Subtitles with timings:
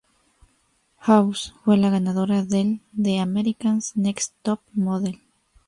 [0.97, 5.21] House fue la ganadora del de "America's Next Top Model".